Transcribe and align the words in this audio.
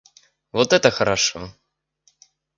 Вот 0.51 0.73
это 0.73 0.89
хорошо! 0.89 1.51